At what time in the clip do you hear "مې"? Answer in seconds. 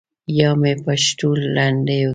0.59-0.73